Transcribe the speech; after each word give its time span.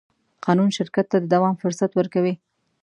قانون 0.45 0.69
شرکت 0.77 1.05
ته 1.11 1.17
د 1.19 1.25
دوام 1.33 1.55
فرصت 1.61 1.91
ورکوي. 1.95 2.33